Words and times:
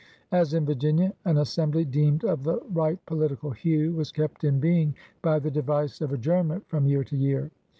As 0.31 0.55
in 0.55 0.65
Virginia, 0.65 1.13
an 1.25 1.37
Assembly 1.37 1.85
deemed 1.85 2.23
of 2.25 2.43
the 2.43 2.59
right 2.73 2.97
political 3.05 3.51
hue 3.51 3.93
was 3.93 4.11
kept 4.11 4.43
in 4.43 4.59
being 4.59 4.95
by 5.21 5.37
the 5.37 5.51
device 5.51 6.01
of 6.01 6.11
adjournment 6.11 6.67
from 6.67 6.87
year 6.87 7.03
to 7.03 7.15
year. 7.15 7.51